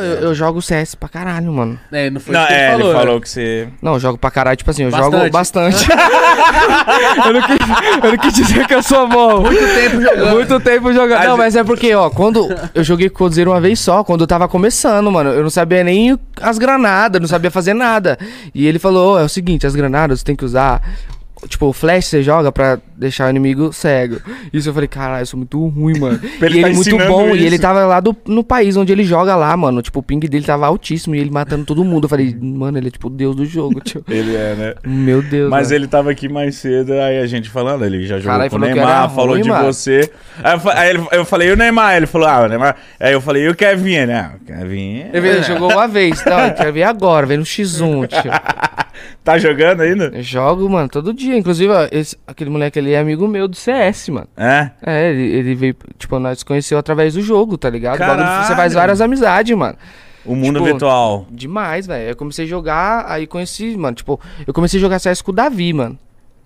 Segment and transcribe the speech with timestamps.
[0.00, 1.78] Eu, eu jogo CS pra caralho, mano.
[1.92, 2.92] É, não foi Não, isso que é, ele né?
[2.92, 3.68] falou que você.
[3.82, 5.18] Não, eu jogo pra caralho, tipo assim, eu Bastante.
[5.18, 5.86] jogo bastante.
[7.26, 7.58] eu, não quis,
[8.04, 9.42] eu não quis dizer que eu sou bom.
[9.42, 10.34] Muito tempo jogando.
[10.34, 11.24] Muito tempo jogando.
[11.24, 14.22] Não, mas é porque, ó, quando eu joguei com o Codzeiro uma vez só, quando
[14.22, 18.18] eu tava começando, mano, eu não sabia nem as granadas, não sabia fazer nada.
[18.54, 20.82] E ele falou, ó, é o seguinte, as granadas você tem que usar...
[21.46, 24.20] Tipo, o flash você joga pra deixar o inimigo cego.
[24.52, 26.18] Isso eu falei, caralho, eu sou muito ruim, mano.
[26.42, 27.36] Ele e tá ele muito bom, isso.
[27.36, 29.80] e ele tava lá do, no país onde ele joga lá, mano.
[29.82, 32.04] Tipo, o ping dele tava altíssimo e ele matando todo mundo.
[32.04, 34.02] Eu falei, mano, ele é tipo o deus do jogo, tio.
[34.08, 34.74] Ele é, né?
[34.84, 35.76] Meu Deus, Mas mano.
[35.76, 38.58] ele tava aqui mais cedo, aí a gente falando, ele já jogou Caralho, com o
[38.60, 39.72] Neymar, falou ruim, de mano.
[39.72, 40.10] você.
[40.42, 41.96] Aí, eu, aí ele- eu falei, e o Neymar?
[41.96, 42.76] Ele falou, ah, o Neymar.
[42.98, 44.32] Aí eu falei, e o Kevin, né?
[44.40, 45.04] O Kevin.
[45.12, 48.30] Ele jogou uma vez, não, eu quero ver agora, vem no X1, tio.
[49.32, 50.10] Tá jogando ainda?
[50.14, 51.36] Eu jogo, mano, todo dia.
[51.36, 54.26] Inclusive, esse- aquele moleque ali é amigo meu do CS, mano.
[54.36, 54.70] É?
[54.84, 57.96] É, ele, ele veio, tipo, nós conheceu através do jogo, tá ligado?
[57.96, 58.56] O bagulho, Você Caralho.
[58.56, 59.76] faz várias amizades, mano.
[60.24, 61.26] O mundo Tipo, virtual.
[61.30, 62.10] Demais, velho.
[62.10, 65.34] Eu comecei a jogar, aí conheci, mano, tipo, eu comecei a jogar CS com o
[65.34, 65.98] Davi, mano.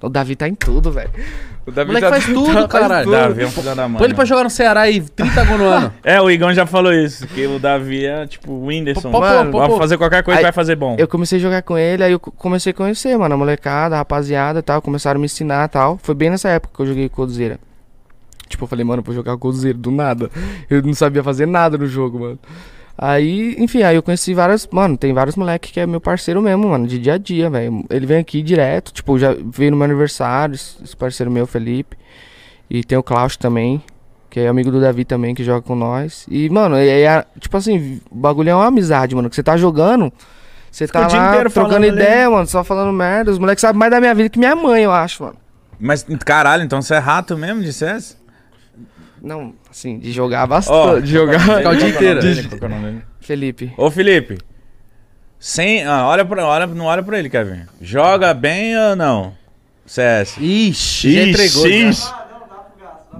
[0.00, 1.10] O Davi tá em tudo, velho.
[1.66, 3.04] O O Davi moleque tá- faz tudo, faz caralho.
[3.04, 3.16] tudo.
[3.16, 3.98] Davi é um filho da mãe.
[3.98, 5.92] Põe ele pra jogar no Ceará e 30 gols no ano.
[6.04, 9.10] É, o Igão já falou isso, que o Davi é tipo o Whindersson.
[9.10, 9.76] Pô, pô, Mano, pô, vai pô.
[9.76, 10.94] fazer qualquer coisa Aí- vai fazer bom.
[10.98, 13.96] Eu comecei a jogar com ele, aí eu co- comecei a conhecer, mano, a molecada,
[13.96, 14.80] a rapaziada e tal.
[14.80, 15.98] Começaram a me ensinar e tal.
[16.00, 17.58] Foi bem nessa época que eu joguei Codzeira.
[18.48, 20.30] Tipo, eu falei, mano, vou jogar Codzeira do nada.
[20.70, 22.38] Eu não sabia fazer nada no jogo, mano.
[23.00, 24.66] Aí, enfim, aí eu conheci várias.
[24.72, 27.84] Mano, tem vários moleques que é meu parceiro mesmo, mano, de dia a dia, velho.
[27.88, 31.96] Ele vem aqui direto, tipo, já veio no meu aniversário, esse parceiro meu, Felipe.
[32.68, 33.80] E tem o Klaus também,
[34.28, 36.26] que é amigo do Davi também, que joga com nós.
[36.28, 39.30] E, mano, é, é- tipo assim, o bagulho é uma amizade, mano.
[39.30, 40.12] Que você tá jogando,
[40.68, 41.88] você Fica tá lá trocando falando ali.
[41.88, 43.30] ideia, mano, só falando merda.
[43.30, 45.36] Os moleques sabem mais da minha vida que minha mãe, eu acho, mano.
[45.78, 48.18] Mas, caralho, então você é rato mesmo de CS?
[49.22, 50.74] Não, assim, de jogar bastante.
[50.76, 51.66] Ó, de jogar.
[51.66, 52.20] O dia inteiro.
[53.20, 53.72] Felipe.
[53.76, 54.38] Ô, Felipe.
[55.38, 57.62] Sem, ah, olha pra, olha, não olha pra ele, Kevin.
[57.80, 59.32] Joga bem ou não?
[59.86, 60.36] CS.
[60.38, 61.62] Ixi, já entregou.
[61.68, 61.68] já.
[61.76, 62.14] Ixi.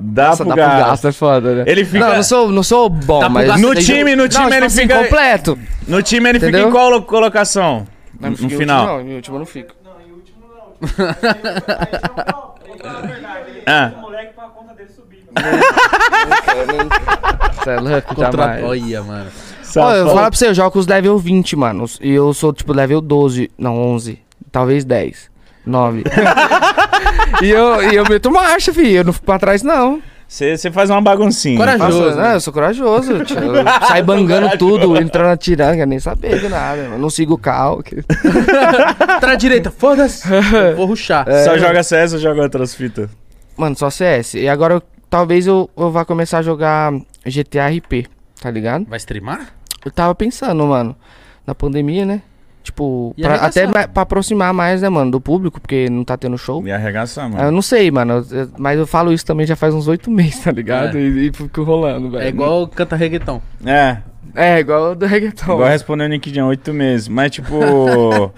[0.01, 0.87] Dá Nossa, pro dá pro gasto.
[0.91, 1.65] gasto, é foda, né?
[1.67, 1.99] Ele fica.
[1.99, 3.47] Não, eu não sou, não sou bom, Dá pro mas.
[3.49, 4.99] gasto No time, no Não, time tipo ele assim, fica.
[5.03, 5.59] completo.
[5.89, 6.69] No time ele fica Entendeu?
[6.69, 7.87] em qual lo- colocação?
[8.21, 8.83] No, Não, no em final.
[8.83, 9.75] Último, não, em último eu não fico.
[13.67, 13.93] Ah,
[17.63, 18.33] Você é louco, Contra...
[18.33, 18.65] jamais.
[18.65, 19.31] Olha, mano.
[19.77, 21.85] Ó, eu vou falar pra você, eu jogo com os level 20, mano.
[22.01, 23.51] E eu sou, tipo, level 12.
[23.59, 24.19] Não, 11.
[24.51, 25.31] Talvez 10.
[25.67, 26.05] 9.
[27.43, 28.97] e, eu, e eu meto marcha, filho.
[28.99, 30.01] Eu não fico pra trás, não.
[30.27, 31.57] Você faz uma baguncinha.
[31.59, 32.05] Corajoso.
[32.05, 32.23] Faço- né?
[32.23, 33.25] não, eu sou corajoso.
[33.25, 33.39] tio.
[33.39, 36.83] Eu saio bangando tudo, entrando atirando, quero nem saber de nada.
[36.83, 36.99] mano.
[36.99, 37.83] Não sigo o carro.
[37.83, 38.03] que-
[39.21, 40.27] Pra direita, foda-se.
[40.71, 41.25] Eu Vou ruxar.
[41.45, 41.59] Só É.
[41.59, 43.09] joga CS ou joga outras fitas?
[43.57, 44.35] Mano, só CS.
[44.35, 46.93] E agora eu- talvez eu, eu vá começar a jogar
[47.25, 48.07] GTA RP,
[48.41, 48.85] tá ligado?
[48.87, 49.53] Vai streamar?
[49.85, 50.95] Eu tava pensando, mano,
[51.47, 52.23] na pandemia, né?
[52.63, 53.65] Tipo, E pra, arregaçar.
[53.71, 56.61] até pra aproximar mais, né, mano, do público, porque não tá tendo show.
[56.61, 57.51] Me arregaça, Ah, Eu mano.
[57.53, 60.41] não sei, mano, eu- eu- mas eu falo isso também já faz uns oito meses,
[60.45, 60.99] tá ligado?
[60.99, 61.01] É.
[61.01, 62.23] E, e fico rolando, velho.
[62.25, 63.41] É igual canta reggaeton.
[63.65, 63.99] É,
[64.35, 65.55] É, igual o do reggaeton.
[65.55, 67.09] igual respondeu o Nick Jam, oito meses.
[67.09, 67.55] Mas, tipo.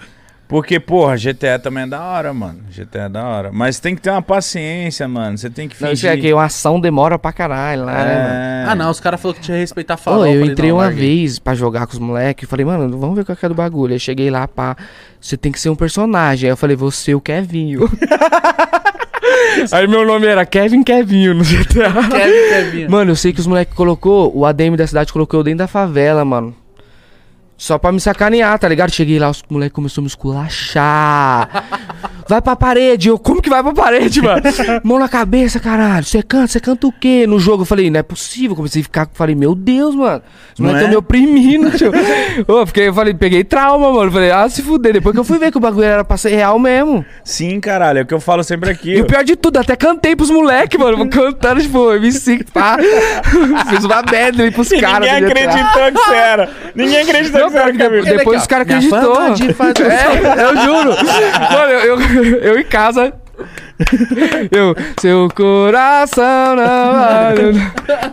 [0.51, 2.59] porque, porra, GTA também é da hora, mano.
[2.69, 3.49] GTA é da hora.
[3.53, 5.37] Mas tem que ter uma paciência, mano.
[5.37, 6.19] Você tem que Não, isso fingir.
[6.19, 8.33] é que uma ação demora pra caralho lá, né, mano?
[8.33, 8.65] É.
[8.67, 10.25] Ah, não, os caras falaram que tinha que respeitar a farol.
[10.25, 11.19] eu falei, entrei não, uma larguei.
[11.19, 12.49] vez pra jogar com os moleques.
[12.49, 13.93] Falei, mano, vamos ver qual que é do bagulho.
[13.93, 14.75] Aí cheguei lá, pá.
[15.21, 16.49] Você tem que ser um personagem.
[16.49, 17.89] Aí eu falei, você, o Kevinho.
[19.71, 21.91] Aí meu nome era Kevin Kevinho no GTA.
[22.09, 22.87] Kevin, Kevin.
[22.87, 25.67] Mano, eu sei que os moleques colocou, o ADM da cidade colocou eu dentro da
[25.67, 26.55] favela, mano.
[27.61, 28.89] Só pra me sacanear, tá ligado?
[28.89, 31.63] Cheguei lá, os moleques começaram a me esculachar.
[32.31, 33.09] Vai pra parede.
[33.09, 34.41] Eu, como que vai pra parede, mano?
[34.85, 36.05] Mão na cabeça, caralho.
[36.05, 37.25] Você canta, você canta o quê?
[37.27, 38.55] No jogo eu falei, não é possível.
[38.55, 40.21] Comecei a ficar, falei, meu Deus, mano.
[40.53, 40.89] Os Não moleques é?
[40.91, 41.91] me oprimindo, tio.
[42.47, 44.09] Ô, fiquei, eu falei, peguei trauma, mano.
[44.09, 44.93] Falei, ah, se fuder.
[44.93, 47.05] Depois que eu fui ver que o bagulho era pra ser real mesmo.
[47.21, 47.99] Sim, caralho.
[47.99, 48.91] É o que eu falo sempre aqui.
[48.93, 51.09] E o pior de tudo, até cantei pros moleques, mano.
[51.09, 52.77] Cantando, tipo, MC, pá.
[53.69, 55.05] Fiz uma medley pros caras.
[55.11, 55.49] ninguém GTA.
[55.49, 56.49] acreditou que você era.
[56.75, 59.15] Ninguém acreditou Não, que você era que depois, depois os caras acreditou.
[59.15, 60.91] fama de fazer- É, eu juro.
[60.91, 63.13] Mano, eu, eu, eu em casa.
[64.51, 67.53] Eu, seu coração não vale.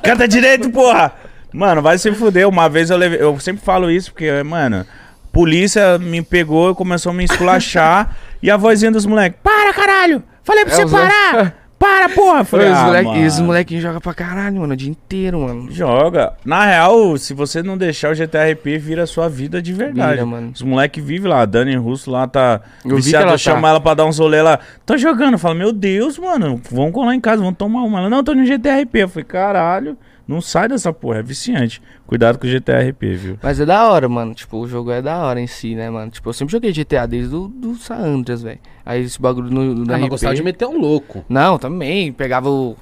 [0.03, 1.13] Canta direito, porra!
[1.53, 2.49] Mano, vai se fuder.
[2.49, 3.21] Uma vez eu levei.
[3.21, 4.87] Eu sempre falo isso porque, mano,
[5.33, 8.17] polícia me pegou e começou a me esculachar.
[8.43, 10.23] e a vozinha dos moleques: Para, caralho!
[10.43, 11.58] Falei pra É, você parar!
[11.79, 12.45] Para, porra!
[12.45, 13.21] Falei, os ah, moleque, mano.
[13.23, 15.71] e os molequinhos jogam pra caralho, mano, o dia inteiro, mano.
[15.71, 16.33] Joga.
[16.45, 20.15] Na real, se você não deixar o GTRP, vira a sua vida de verdade.
[20.15, 20.51] Vira, mano.
[20.53, 21.43] Os moleques vivem lá.
[21.43, 23.25] A Dani Russo lá tá Eu vi que viciada.
[23.27, 23.69] ela Eu chamo tá.
[23.69, 24.59] ela pra dar uns rolê lá.
[24.85, 25.39] Tô jogando.
[25.39, 26.61] Fala, meu Deus, mano.
[26.71, 28.01] Vamos colar em casa, vamos tomar uma.
[28.01, 29.03] Ela, não, tô no GTRP.
[29.05, 29.97] Eu falei, caralho.
[30.27, 31.81] Não sai dessa porra, é viciante.
[32.07, 33.39] Cuidado com o GTA RP, viu?
[33.43, 34.35] Mas é da hora, mano.
[34.35, 36.11] Tipo, o jogo é da hora em si, né, mano?
[36.11, 38.59] Tipo, eu sempre joguei GTA desde o do San Andreas, velho.
[38.89, 41.23] Aí esse bagulho no, no Ah, mas gostava de meter um louco.
[41.29, 42.11] Não, também.
[42.11, 42.75] Pegava o.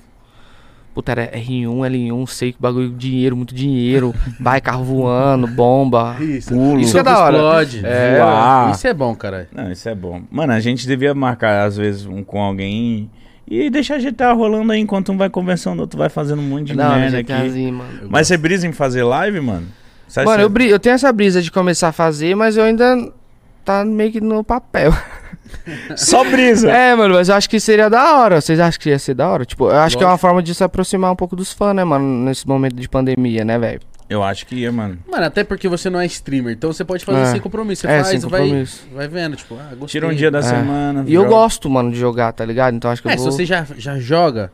[0.95, 4.15] Puta, era R1, L1, sei que bagulho, dinheiro, muito dinheiro.
[4.41, 6.17] vai, carro voando, bomba.
[6.21, 6.51] Isso.
[6.55, 6.81] Pulo.
[6.81, 7.37] Isso é é da hora.
[7.37, 7.81] explode.
[7.85, 8.71] É, voar.
[8.71, 9.49] Isso é bom, cara.
[9.53, 10.23] Não, isso é bom.
[10.31, 13.11] Mano, a gente devia marcar, às vezes, um com alguém
[13.49, 16.69] e deixar GTA rolando aí enquanto um vai conversando, o outro vai fazendo um monte
[16.69, 17.33] de Não, merda aqui.
[17.33, 17.91] GTAzinho, mano.
[18.09, 19.67] Mas você brisa em fazer live, mano?
[20.09, 22.57] Você acha Mano, que- eu, bri- eu tenho essa brisa de começar a fazer, mas
[22.57, 23.13] eu ainda
[23.65, 24.93] tá meio que no papel.
[25.97, 26.71] Só brisa.
[26.71, 28.41] É, mano, mas eu acho que seria da hora.
[28.41, 29.45] Vocês acham que ia ser da hora?
[29.45, 30.21] Tipo, eu acho que é uma Lógico.
[30.29, 32.05] forma de se aproximar um pouco dos fãs, né, mano?
[32.25, 33.81] Nesse momento de pandemia, né, velho?
[34.09, 34.99] Eu acho que ia, mano.
[35.11, 37.27] Mano, até porque você não é streamer, então você pode fazer É.
[37.27, 37.83] sem compromisso.
[37.83, 38.87] Você É, faz, sem vai, compromisso.
[38.95, 40.01] vai vendo, tipo, ah, gostei.
[40.01, 40.43] Tira um dia da É.
[40.43, 41.05] semana.
[41.07, 41.35] E eu joga.
[41.35, 42.75] gosto, mano, de jogar, tá ligado?
[42.75, 43.33] Então acho que É, eu se vou...
[43.33, 44.53] você já, já joga.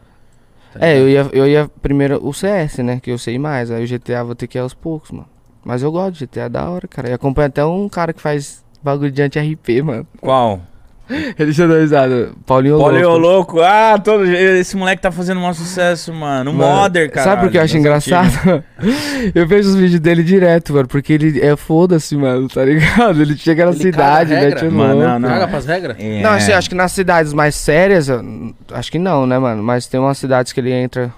[0.73, 2.99] tá É, eu ia, eu ia primeiro o CS, né?
[2.99, 3.71] Que eu sei mais.
[3.71, 5.29] Aí o GTA vou ter que ir aos poucos, mano.
[5.63, 7.11] Mas eu gosto de GTA, é da hora, cara.
[7.11, 10.07] E acompanho até um cara que faz bagulho de anti-RP, mano.
[10.19, 10.63] Qual?
[11.39, 12.31] Ele já deu risada.
[12.47, 13.57] Paulinho Polio Louco.
[13.57, 13.61] louco.
[13.61, 14.25] Ah, todo...
[14.25, 16.51] esse moleque tá fazendo um sucesso, mano.
[16.51, 17.25] O Mano, Modder, cara.
[17.31, 18.65] Sabe por que eu acho engraçado?
[19.35, 20.89] eu vejo os vídeos dele direto, mano.
[20.89, 23.21] Porque ele é foda-se, mano, tá ligado?
[23.21, 24.71] Ele chega na Ele cidade, caga a mete o regra.
[24.71, 25.09] Mano, louco.
[25.09, 25.29] não, não.
[25.29, 25.97] Caga pras regras?
[25.99, 26.21] É.
[26.23, 28.09] Não, assim, acho que nas cidades mais sérias,
[28.73, 29.63] acho que não, né, mano?
[29.63, 31.13] Mas tem umas cidades que ele entra.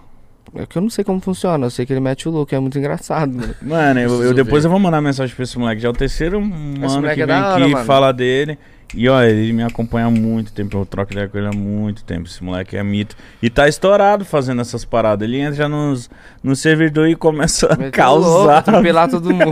[0.57, 2.61] É que eu não sei como funciona, eu sei que ele mete o louco, é
[2.61, 3.55] muito engraçado, mano.
[3.61, 5.83] Mano, eu, eu- depois eu vou mandar mensagem pra esse moleque.
[5.83, 7.85] Já é o terceiro mano que é vem hora, aqui mano.
[7.85, 8.57] fala dele.
[8.97, 10.79] E ó, ele me acompanha há muito tempo.
[10.79, 12.29] Eu troco ideia com ele há muito tempo.
[12.29, 13.17] Esse moleque é mito.
[13.43, 15.27] E tá estourado fazendo essas paradas.
[15.29, 16.09] Ele entra nos,
[16.43, 18.59] no servidor e começa a Mete o louco, causar.
[18.59, 19.45] atropelar todo mundo.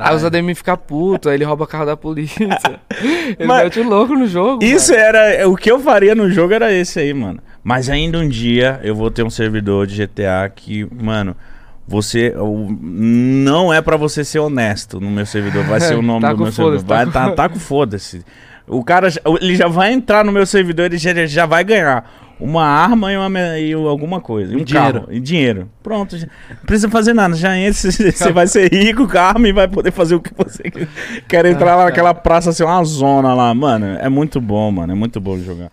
[0.00, 2.46] Aí os ADM fica puto, aí ele rouba o carro da polícia.
[3.38, 4.64] Ele Mas- mete o louco no jogo.
[4.64, 5.02] Isso mano.
[5.04, 5.48] era.
[5.48, 7.40] O que eu faria no jogo era esse aí, mano.
[7.62, 11.36] Mas ainda um dia eu vou ter um servidor de GTA que, mano.
[11.86, 12.32] Você.
[12.38, 15.64] o- Não é pra você ser honesto no meu servidor.
[15.64, 16.82] Vai ser o nome Tá do meu servidor.
[16.82, 18.24] tá Vai, tá, tá com foda-se.
[18.66, 19.08] O cara.
[19.40, 22.04] Ele já vai entrar no meu servidor e já, já vai ganhar
[22.38, 24.52] uma arma e, uma, e alguma coisa.
[24.52, 25.00] E um dinheiro.
[25.00, 25.12] carro.
[25.12, 25.70] E dinheiro.
[25.82, 26.16] Pronto.
[26.16, 27.34] não precisa fazer nada.
[27.34, 27.90] Já entra.
[27.90, 30.88] Você vai ser rico com a arma e vai poder fazer o que você quer.
[31.28, 33.54] Quer entrar lá naquela praça, assim, uma zona lá.
[33.54, 34.92] Mano, é muito bom, mano.
[34.92, 35.70] É muito bom jogar.